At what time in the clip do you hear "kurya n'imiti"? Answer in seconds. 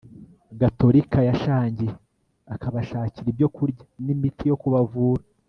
3.55-4.43